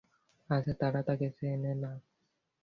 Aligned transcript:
আচ্ছা, 0.49 0.73
তারা 0.73 1.01
তাকে 1.03 1.27
চেনে 1.37 1.73
না। 1.75 1.91